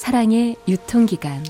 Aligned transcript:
사랑의 0.00 0.56
유통기간 0.66 1.44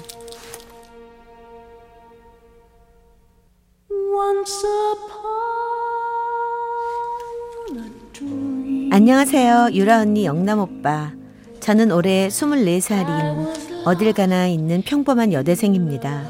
안녕하세요. 8.90 9.68
유라 9.72 10.00
언니 10.00 10.24
영남 10.24 10.58
오빠. 10.58 11.12
저는 11.60 11.92
올해 11.92 12.26
24살인 12.26 13.86
어딜 13.86 14.12
가나 14.12 14.48
있는 14.48 14.82
평범한 14.82 15.32
여대생입니다. 15.32 16.24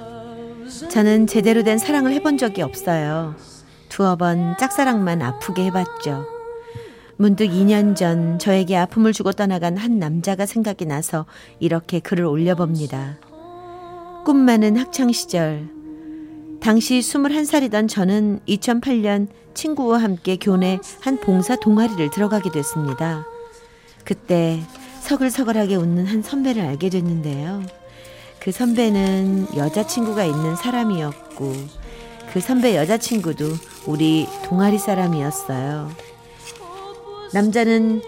저는 0.91 1.27
제대로 1.27 1.63
된 1.63 1.79
사랑을 1.79 2.13
해본 2.13 2.37
적이 2.37 2.61
없어요. 2.61 3.35
두어 3.89 4.17
번 4.17 4.57
짝사랑만 4.61 5.23
아프게 5.23 5.65
해봤죠. 5.65 6.40
문득 7.21 7.49
2년 7.49 7.95
전 7.95 8.39
저에게 8.39 8.79
아픔을 8.79 9.13
주고 9.13 9.33
떠나간 9.33 9.77
한 9.77 9.99
남자가 9.99 10.47
생각이 10.47 10.87
나서 10.87 11.27
이렇게 11.59 12.01
글을 12.01 12.25
올려봅니다. 12.25 13.19
꿈 14.25 14.39
많은 14.39 14.79
학창 14.79 15.13
시절. 15.13 15.69
당시 16.63 16.99
21살이던 17.01 17.91
저는 17.91 18.41
2008년 18.49 19.29
친구와 19.53 20.03
함께 20.03 20.39
교내 20.41 20.79
한 21.03 21.21
봉사 21.21 21.57
동아리를 21.57 22.09
들어가게 22.09 22.51
됐습니다. 22.53 23.27
그때 24.03 24.63
서글서글하게 25.03 25.77
웃는 25.77 26.07
한 26.07 26.23
선배를 26.23 26.63
알게 26.63 26.89
됐는데요. 26.89 27.63
그 28.39 28.51
선배는 28.51 29.49
여자친구가 29.57 30.25
있는 30.25 30.57
사람이었고, 30.57 31.53
그 32.33 32.41
선배 32.41 32.77
여자친구도 32.77 33.45
우리 33.87 34.27
동아리 34.47 34.79
사람이었어요. 34.79 36.10
남자는 37.33 38.03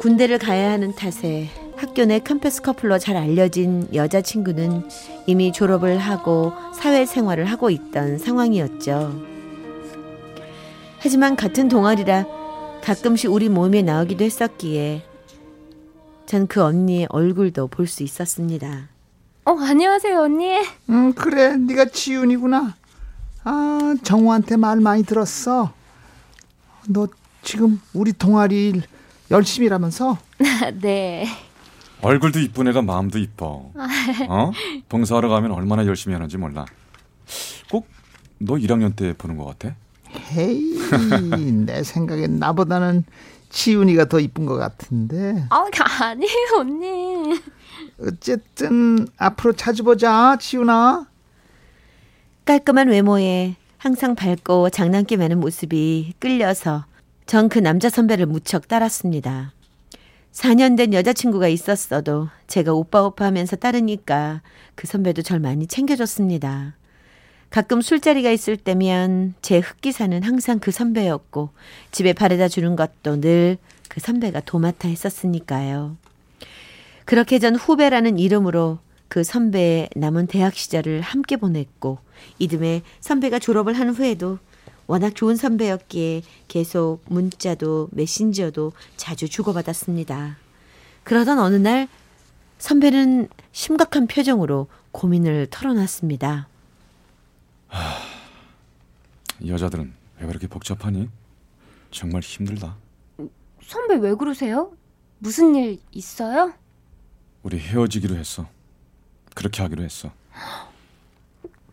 군대를 0.00 0.38
가야 0.38 0.72
하는 0.72 0.94
탓에 0.94 1.48
학교 1.76 2.04
내 2.04 2.18
캠퍼스 2.20 2.62
커플로 2.62 2.98
잘 2.98 3.16
알려진 3.16 3.88
여자친구는 3.92 4.88
이미 5.26 5.52
졸업을 5.52 5.98
하고 5.98 6.52
사회생활을 6.74 7.44
하고 7.46 7.70
있던 7.70 8.18
상황이었죠. 8.18 9.20
하지만 10.98 11.36
같은 11.36 11.68
동아리라 11.68 12.26
가끔씩 12.82 13.30
우리 13.32 13.48
모임에 13.48 13.82
나오기도 13.82 14.24
했었기에 14.24 15.02
전 16.26 16.46
그 16.48 16.62
언니의 16.62 17.06
얼굴도 17.10 17.68
볼 17.68 17.86
수 17.86 18.02
있었습니다. 18.02 18.88
어, 19.44 19.52
안녕하세요, 19.58 20.20
언니. 20.20 20.56
음, 20.88 21.12
그래. 21.12 21.54
네가 21.56 21.86
지훈이구나. 21.86 22.74
아, 23.44 23.94
정우한테 24.02 24.56
말 24.56 24.80
많이 24.80 25.02
들었어. 25.04 25.72
너 26.88 27.06
지금 27.44 27.80
우리 27.92 28.12
동아리 28.12 28.68
일 28.70 28.82
열심히 29.30 29.66
일하면서? 29.66 30.18
네. 30.80 31.26
얼굴도 32.02 32.40
이쁜 32.40 32.68
애가 32.68 32.82
마음도 32.82 33.18
이뻐. 33.18 33.70
어? 34.28 34.52
봉사하러 34.88 35.28
가면 35.28 35.52
얼마나 35.52 35.86
열심히 35.86 36.14
하는지 36.14 36.36
몰라. 36.36 36.66
꼭 37.70 37.94
너 38.38 38.54
1학년 38.54 38.94
때 38.94 39.14
보는 39.16 39.36
것 39.36 39.44
같아? 39.46 39.74
헤이, 40.32 40.76
내 41.66 41.82
생각엔 41.82 42.38
나보다는 42.38 43.04
지훈이가 43.50 44.06
더 44.06 44.20
이쁜 44.20 44.46
것 44.46 44.56
같은데. 44.56 45.46
아, 45.50 45.64
아니에요, 46.00 46.46
언니. 46.58 47.40
어쨌든 48.00 49.06
앞으로 49.16 49.54
자주 49.54 49.82
보자, 49.84 50.36
지훈아. 50.40 51.06
깔끔한 52.44 52.88
외모에 52.88 53.56
항상 53.78 54.14
밝고 54.14 54.70
장난기 54.70 55.16
많은 55.16 55.40
모습이 55.40 56.14
끌려서 56.18 56.84
전 57.26 57.48
그 57.48 57.58
남자 57.58 57.88
선배를 57.88 58.26
무척 58.26 58.68
따랐습니다. 58.68 59.52
4년 60.32 60.76
된 60.76 60.92
여자친구가 60.92 61.48
있었어도 61.48 62.28
제가 62.48 62.72
오빠 62.74 63.02
오빠 63.02 63.24
하면서 63.26 63.56
따르니까 63.56 64.42
그 64.74 64.86
선배도 64.86 65.22
절 65.22 65.40
많이 65.40 65.66
챙겨줬습니다. 65.66 66.74
가끔 67.50 67.80
술자리가 67.80 68.30
있을 68.30 68.56
때면 68.56 69.34
제 69.42 69.58
흑기사는 69.58 70.22
항상 70.24 70.58
그 70.58 70.70
선배였고 70.72 71.50
집에 71.92 72.12
바래다 72.12 72.48
주는 72.48 72.76
것도 72.76 73.20
늘 73.20 73.58
그 73.88 74.00
선배가 74.00 74.40
도맡아 74.40 74.88
했었으니까요. 74.88 75.96
그렇게 77.04 77.38
전 77.38 77.54
후배라는 77.54 78.18
이름으로 78.18 78.78
그 79.06 79.22
선배의 79.22 79.90
남은 79.94 80.26
대학 80.26 80.54
시절을 80.56 81.00
함께 81.00 81.36
보냈고 81.36 81.98
이듬해 82.40 82.82
선배가 83.00 83.38
졸업을 83.38 83.74
한 83.74 83.90
후에도 83.90 84.38
워낙 84.86 85.14
좋은 85.14 85.36
선배였기에 85.36 86.22
계속 86.48 87.00
문자도 87.06 87.88
메신저도 87.92 88.72
자주 88.96 89.28
주고받았습니다. 89.28 90.36
그러던 91.04 91.38
어느 91.38 91.56
날 91.56 91.88
선배는 92.58 93.28
심각한 93.52 94.06
표정으로 94.06 94.68
고민을 94.92 95.48
털어놨습니다. 95.50 96.48
여자들은 99.46 99.92
왜 100.20 100.26
그렇게 100.26 100.46
복잡하니? 100.46 101.08
정말 101.90 102.22
힘들다. 102.22 102.76
선배 103.62 103.96
왜 103.96 104.14
그러세요? 104.14 104.72
무슨 105.18 105.54
일 105.54 105.80
있어요? 105.92 106.52
우리 107.42 107.58
헤어지기로 107.58 108.14
했어. 108.16 108.48
그렇게 109.34 109.62
하기로 109.62 109.82
했어. 109.82 110.10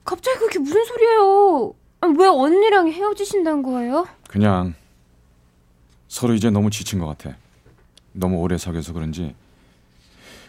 갑자기 0.03 0.39
그게 0.39 0.59
무슨 0.59 0.83
소리예요? 0.85 1.73
왜 2.17 2.27
언니랑 2.27 2.89
헤어지신다는 2.89 3.63
거예요? 3.63 4.07
그냥 4.27 4.73
서로 6.07 6.33
이제 6.33 6.49
너무 6.49 6.69
지친 6.69 6.99
것 6.99 7.05
같아. 7.07 7.35
너무 8.11 8.37
오래 8.37 8.57
사귀어서 8.57 8.93
그런지 8.93 9.35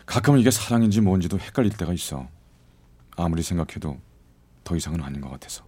가끔은 0.06 0.40
이게 0.40 0.50
사랑인지 0.50 1.00
뭔지도 1.00 1.38
헷갈릴 1.38 1.76
때가 1.76 1.92
있어. 1.92 2.26
아무리 3.16 3.42
생각해도 3.42 3.98
더 4.64 4.76
이상은 4.76 5.02
아닌 5.02 5.20
것 5.20 5.30
같아서. 5.30 5.62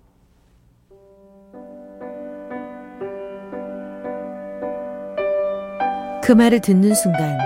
그 6.23 6.33
말을 6.33 6.61
듣는 6.61 6.95
순간 6.95 7.39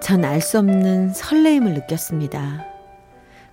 전 0.00 0.24
알 0.24 0.40
수 0.40 0.58
없는 0.58 1.12
설레임을 1.12 1.74
느꼈습니다. 1.74 2.64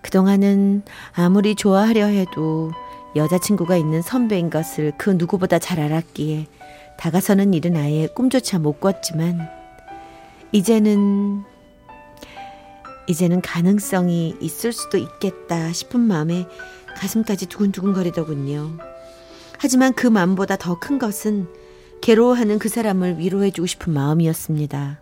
그동안은 0.02 0.84
아무리 1.16 1.56
좋아하려 1.56 2.06
해도 2.06 2.72
여자친구가 3.16 3.78
있는 3.78 4.02
선배인 4.02 4.50
것을 4.50 4.92
그 4.98 5.10
누구보다 5.12 5.60
잘 5.60 5.80
알았기에 5.80 6.48
다가서는 6.98 7.54
일은 7.54 7.76
아예 7.76 8.08
꿈조차 8.08 8.60
못 8.60 8.80
꿨지만 8.80 9.40
이제는 10.52 11.44
이제는 13.08 13.42
가능성이 13.42 14.36
있을 14.42 14.74
수도 14.74 14.98
있겠다 14.98 15.72
싶은 15.72 16.00
마음에 16.00 16.48
가슴까지 16.96 17.46
두근두근거리더군요. 17.48 18.78
하지만 19.60 19.94
그 19.94 20.08
마음보다 20.08 20.58
더 20.58 20.80
큰 20.80 20.98
것은 21.00 21.48
괴로워하는 22.02 22.60
그 22.60 22.68
사람을 22.70 23.20
위로해주고 23.20 23.66
싶은 23.66 23.94
마음이었습니다. 23.94 25.00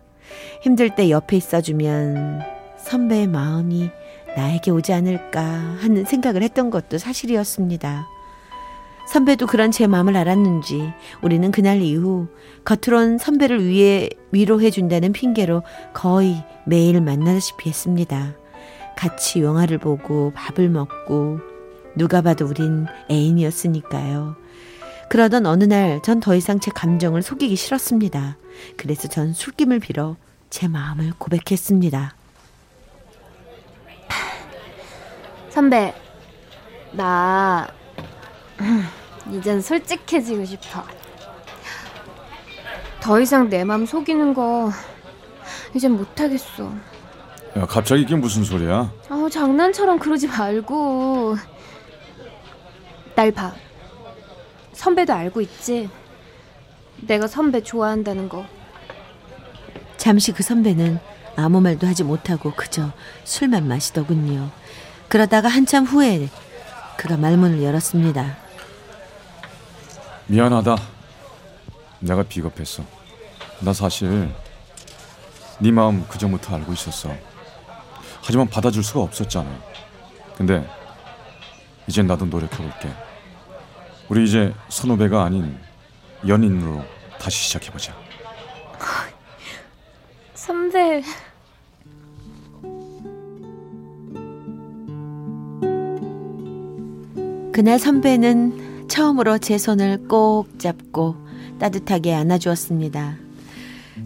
힘들 0.62 0.94
때 0.94 1.10
옆에 1.10 1.36
있어주면 1.36 2.40
선배의 2.78 3.26
마음이 3.28 3.90
나에게 4.36 4.70
오지 4.70 4.92
않을까 4.92 5.42
하는 5.80 6.04
생각을 6.04 6.42
했던 6.42 6.70
것도 6.70 6.98
사실이었습니다. 6.98 8.08
선배도 9.06 9.46
그런 9.46 9.70
제 9.70 9.86
마음을 9.86 10.16
알았는지 10.16 10.92
우리는 11.22 11.50
그날 11.50 11.82
이후 11.82 12.26
겉으론 12.64 13.18
선배를 13.18 13.66
위해 13.66 14.08
위로해 14.32 14.70
준다는 14.70 15.12
핑계로 15.12 15.62
거의 15.92 16.42
매일 16.64 17.00
만나다시피 17.00 17.68
했습니다. 17.68 18.34
같이 18.96 19.42
영화를 19.42 19.78
보고 19.78 20.32
밥을 20.34 20.70
먹고 20.70 21.38
누가 21.96 22.22
봐도 22.22 22.46
우린 22.46 22.86
애인이었으니까요. 23.10 24.36
그러던 25.10 25.44
어느 25.46 25.64
날 25.64 26.00
전 26.02 26.18
더 26.20 26.34
이상 26.34 26.58
제 26.58 26.70
감정을 26.70 27.22
속이기 27.22 27.56
싫었습니다. 27.56 28.38
그래서 28.78 29.06
전 29.08 29.32
술김을 29.34 29.80
빌어 29.80 30.16
제 30.48 30.66
마음을 30.66 31.12
고백했습니다. 31.18 32.14
선배, 35.58 35.94
나 36.90 37.68
이젠 39.30 39.60
솔직해지고 39.60 40.44
싶어. 40.46 40.82
더 43.00 43.20
이상 43.20 43.48
내 43.48 43.62
맘 43.62 43.86
속이는 43.86 44.34
거 44.34 44.72
이젠 45.72 45.92
못하겠어. 45.92 46.72
야, 47.56 47.66
갑자기 47.66 48.02
이게 48.02 48.16
무슨 48.16 48.42
소리야? 48.42 48.92
아, 49.08 49.28
장난처럼 49.30 50.00
그러지 50.00 50.26
말고. 50.26 51.36
날 53.14 53.30
봐. 53.30 53.54
선배도 54.72 55.12
알고 55.12 55.40
있지? 55.40 55.88
내가 57.02 57.28
선배 57.28 57.62
좋아한다는 57.62 58.28
거. 58.28 58.44
잠시 59.98 60.32
그 60.32 60.42
선배는 60.42 60.98
아무 61.36 61.60
말도 61.60 61.86
하지 61.86 62.02
못하고 62.02 62.50
그저 62.56 62.90
술만 63.22 63.68
마시더군요. 63.68 64.50
그러다가 65.14 65.48
한참 65.48 65.84
후에 65.84 66.28
그가 66.96 67.16
말문을 67.16 67.62
열었습니다. 67.62 68.36
미안하다. 70.26 70.76
내가 72.00 72.24
비겁했어. 72.24 72.82
나 73.60 73.72
사실 73.72 74.28
네 75.60 75.70
마음 75.70 76.04
그 76.08 76.18
전부터 76.18 76.56
알고 76.56 76.72
있었어. 76.72 77.14
하지만 78.24 78.48
받아줄 78.48 78.82
수가 78.82 79.02
없었잖아. 79.02 79.48
근데 80.36 80.68
이젠 81.86 82.08
나도 82.08 82.24
노력해볼게. 82.24 82.92
우리 84.08 84.24
이제 84.24 84.52
선후배가 84.68 85.22
아닌 85.22 85.56
연인으로 86.26 86.84
다시 87.20 87.38
시작해보자. 87.38 87.94
선배. 90.34 91.04
그날 97.54 97.78
선배는 97.78 98.88
처음으로 98.88 99.38
제 99.38 99.58
손을 99.58 100.08
꼭 100.08 100.58
잡고 100.58 101.14
따뜻하게 101.60 102.12
안아주었습니다. 102.12 103.16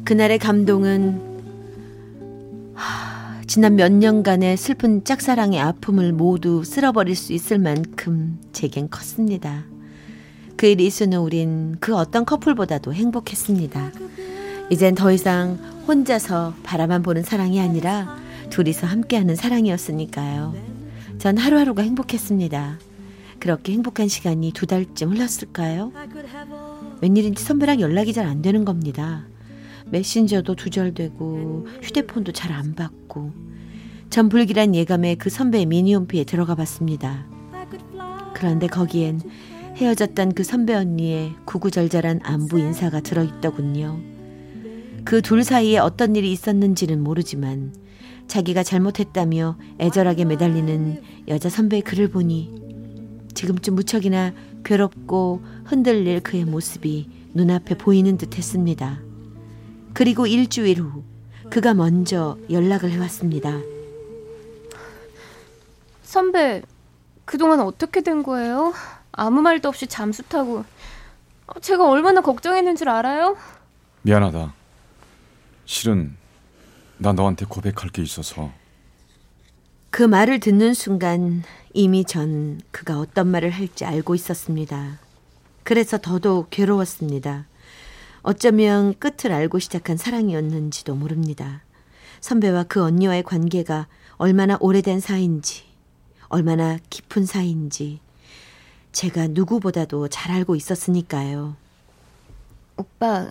그날의 0.05 0.39
감동은 0.39 1.19
하, 2.75 3.41
지난 3.47 3.77
몇 3.77 3.91
년간의 3.91 4.59
슬픈 4.59 5.03
짝사랑의 5.03 5.61
아픔을 5.61 6.12
모두 6.12 6.62
쓸어버릴 6.62 7.17
수 7.17 7.33
있을 7.33 7.59
만큼 7.59 8.39
제겐 8.53 8.91
컸습니다. 8.91 9.65
그 10.59 10.67
있은 10.67 11.15
후 11.15 11.21
우린 11.21 11.77
그 11.81 11.97
어떤 11.97 12.27
커플보다도 12.27 12.93
행복했습니다. 12.93 13.93
이젠 14.69 14.94
더 14.94 15.11
이상 15.11 15.55
혼자서 15.89 16.53
바라만 16.65 17.01
보는 17.01 17.23
사랑이 17.23 17.62
아니라 17.62 18.15
둘이서 18.51 18.87
함께하는 18.87 19.37
사랑이었으니까요. 19.37 20.55
전 21.17 21.39
하루하루가 21.39 21.81
행복했습니다. 21.81 22.88
그렇게 23.40 23.73
행복한 23.73 24.08
시간이 24.08 24.52
두 24.52 24.67
달쯤 24.67 25.12
흘렀을까요? 25.12 25.93
웬일인지 27.00 27.43
선배랑 27.43 27.81
연락이 27.81 28.12
잘 28.12 28.26
안 28.26 28.43
되는 28.43 28.64
겁니다. 28.64 29.26
메신저도 29.90 30.55
두절되고 30.56 31.67
휴대폰도 31.82 32.32
잘 32.32 32.52
안 32.52 32.75
받고 32.75 33.32
전 34.11 34.29
불길한 34.29 34.75
예감에 34.75 35.14
그 35.14 35.31
선배의 35.31 35.67
미니홈피에 35.67 36.25
들어가 36.25 36.55
봤습니다. 36.55 37.26
그런데 38.35 38.67
거기엔 38.67 39.20
헤어졌던 39.76 40.34
그 40.34 40.43
선배 40.43 40.75
언니의 40.75 41.32
구구절절한 41.44 42.20
안부 42.25 42.58
인사가 42.58 43.00
들어있더군요. 43.00 44.00
그 45.05 45.23
둘 45.23 45.44
사이에 45.44 45.79
어떤 45.79 46.17
일이 46.17 46.32
있었는지는 46.32 47.02
모르지만 47.02 47.73
자기가 48.26 48.62
잘못했다며 48.62 49.56
애절하게 49.79 50.25
매달리는 50.26 51.00
여자 51.29 51.49
선배의 51.49 51.82
글을 51.82 52.08
보니 52.08 52.68
지금쯤 53.38 53.76
무척이나 53.76 54.32
괴롭고 54.64 55.44
흔들릴 55.64 56.20
그의 56.25 56.44
모습이 56.44 57.08
눈앞에 57.35 57.79
보이는 57.79 58.19
듯 58.19 58.37
했습니다. 58.37 58.99
그리고 59.94 60.26
일주일 60.26 60.81
후 60.81 61.05
그가 61.49 61.73
먼저 61.73 62.37
연락을 62.50 62.90
해왔습니다. 62.90 63.61
선배, 66.02 66.62
그동안 67.25 67.61
어떻게 67.61 68.00
된 68.00 68.25
거예요? 68.25 68.75
아무 69.12 69.41
말도 69.41 69.69
없이 69.69 69.87
잠수 69.87 70.25
타고. 70.25 70.64
제가 71.61 71.88
얼마나 71.88 72.20
걱정했는 72.20 72.75
줄 72.75 72.88
알아요? 72.88 73.37
미안하다. 74.02 74.52
실은 75.64 76.17
나 76.96 77.12
너한테 77.12 77.46
고백할 77.46 77.91
게 77.93 78.02
있어서 78.02 78.50
그 79.91 80.02
말을 80.02 80.41
듣는 80.41 80.75
순간 80.75 81.44
이미 81.79 82.05
전 82.05 82.61
그가 82.73 82.99
어떤 82.99 83.29
말을 83.29 83.51
할지 83.51 83.85
알고 83.85 84.17
있었습니다. 84.17 84.99
그래서 85.63 85.97
더더욱 85.97 86.51
괴로웠습니다. 86.51 87.47
어쩌면 88.23 88.99
끝을 88.99 89.31
알고 89.31 89.61
시작한 89.61 89.97
사랑이었는지도 89.97 90.97
모릅니다. 90.97 91.63
선배와 92.21 92.65
그 92.65 92.83
언니와의 92.83 93.23
관계가 93.23 93.87
얼마나 94.17 94.57
오래된 94.59 94.99
사이인지, 94.99 95.67
얼마나 96.27 96.79
깊은 96.91 97.27
사이인지, 97.27 98.01
제가 98.91 99.29
누구보다도 99.29 100.09
잘 100.09 100.33
알고 100.33 100.57
있었으니까요. 100.57 101.55
오빠, 102.77 103.29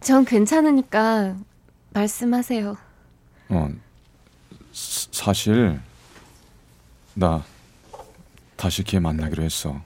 전 0.00 0.24
괜찮으니까 0.24 1.36
말씀하세요. 1.90 2.76
어 3.50 3.68
사- 4.72 5.08
사실 5.12 5.80
나 7.18 7.44
다시 8.56 8.84
걔 8.84 9.00
만나기로 9.00 9.42
했어. 9.42 9.82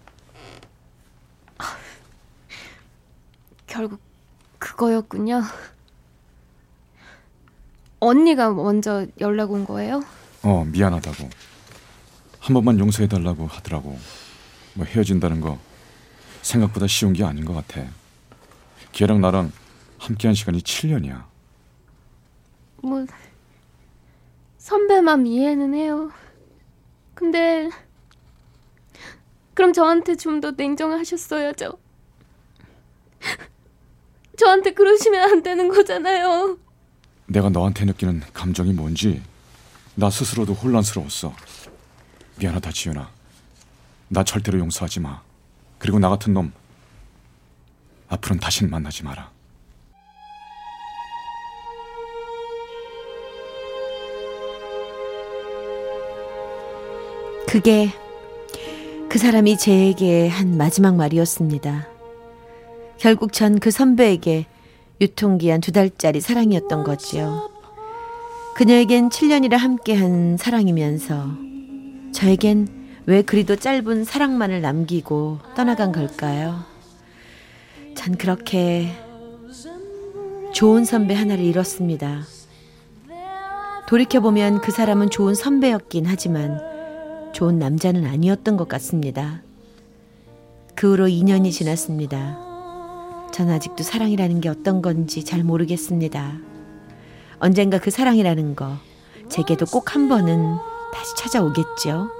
결국 3.66 3.98
그거였군요. 4.58 5.42
언니가 8.00 8.50
먼저 8.52 9.06
연락 9.18 9.50
온 9.50 9.64
거예요? 9.64 10.04
어 10.42 10.66
미안하다고 10.66 11.30
한 12.38 12.52
번만 12.54 12.78
용서해 12.78 13.08
달라고 13.08 13.46
하더라고. 13.46 13.98
뭐 14.74 14.84
헤어진다는 14.84 15.40
거 15.40 15.58
생각보다 16.42 16.86
쉬운 16.86 17.14
게 17.14 17.24
아닌 17.24 17.46
것 17.46 17.54
같아. 17.54 17.88
걔랑 18.92 19.22
나랑 19.22 19.52
함께한 19.98 20.34
시간이 20.34 20.58
7년이야. 20.60 21.24
뭐 22.82 23.06
선배만 24.58 25.26
이해는 25.26 25.72
해요. 25.72 26.12
근데 27.22 27.70
그럼 29.54 29.72
저한테 29.72 30.16
좀 30.16 30.40
더 30.40 30.50
냉정하셨어야죠. 30.50 31.78
저한테 34.36 34.72
그러시면 34.72 35.30
안 35.30 35.42
되는 35.44 35.68
거잖아요. 35.68 36.58
내가 37.26 37.48
너한테 37.48 37.84
느끼는 37.84 38.22
감정이 38.34 38.72
뭔지 38.72 39.22
나 39.94 40.10
스스로도 40.10 40.54
혼란스러웠어. 40.54 41.32
미안하다 42.40 42.72
지윤아. 42.72 43.08
나 44.08 44.24
절대로 44.24 44.58
용서하지 44.58 44.98
마. 44.98 45.22
그리고 45.78 46.00
나 46.00 46.08
같은 46.08 46.34
놈 46.34 46.52
앞으로는 48.08 48.40
다신 48.40 48.68
만나지 48.68 49.04
마라. 49.04 49.30
그게 57.52 57.90
그 59.10 59.18
사람이 59.18 59.58
제게 59.58 60.26
한 60.26 60.56
마지막 60.56 60.96
말이었습니다. 60.96 61.86
결국 62.96 63.34
전 63.34 63.58
그 63.58 63.70
선배에게 63.70 64.46
유통기한 65.02 65.60
두 65.60 65.70
달짜리 65.70 66.22
사랑이었던 66.22 66.82
거지요. 66.82 67.50
그녀에겐 68.54 69.10
7년이라 69.10 69.58
함께한 69.58 70.38
사랑이면서 70.38 71.26
저에겐 72.14 72.68
왜 73.04 73.20
그리도 73.20 73.56
짧은 73.56 74.04
사랑만을 74.04 74.62
남기고 74.62 75.40
떠나간 75.54 75.92
걸까요? 75.92 76.64
전 77.94 78.16
그렇게 78.16 78.88
좋은 80.54 80.86
선배 80.86 81.12
하나를 81.12 81.44
잃었습니다. 81.44 82.22
돌이켜보면 83.88 84.62
그 84.62 84.72
사람은 84.72 85.10
좋은 85.10 85.34
선배였긴 85.34 86.06
하지만 86.06 86.71
좋은 87.32 87.58
남자는 87.58 88.06
아니었던 88.06 88.56
것 88.56 88.68
같습니다. 88.68 89.42
그 90.74 90.92
후로 90.92 91.06
2년이 91.06 91.50
지났습니다. 91.52 92.38
전 93.32 93.48
아직도 93.50 93.82
사랑이라는 93.82 94.40
게 94.40 94.48
어떤 94.48 94.82
건지 94.82 95.24
잘 95.24 95.42
모르겠습니다. 95.42 96.32
언젠가 97.38 97.78
그 97.78 97.90
사랑이라는 97.90 98.54
거 98.54 98.76
제게도 99.28 99.66
꼭 99.66 99.94
한 99.94 100.08
번은 100.08 100.56
다시 100.92 101.16
찾아오겠죠. 101.16 102.10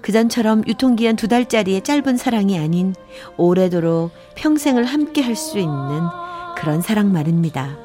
그전처럼 0.00 0.64
유통기한 0.66 1.16
두 1.16 1.28
달짜리의 1.28 1.82
짧은 1.82 2.16
사랑이 2.16 2.58
아닌 2.58 2.94
오래도록 3.36 4.10
평생을 4.36 4.84
함께 4.84 5.22
할 5.22 5.36
수 5.36 5.58
있는 5.58 6.00
그런 6.56 6.80
사랑 6.82 7.12
말입니다. 7.12 7.76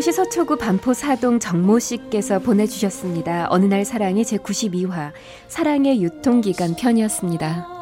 서울시 0.00 0.12
서초구 0.12 0.56
반포 0.56 0.94
사동 0.94 1.38
정모 1.38 1.78
씨께서 1.78 2.38
보내주셨습니다. 2.38 3.48
어느 3.50 3.66
날 3.66 3.84
사랑이 3.84 4.24
제 4.24 4.38
92화 4.38 5.12
사랑의 5.46 6.02
유통기간 6.02 6.74
편이었습니다. 6.74 7.79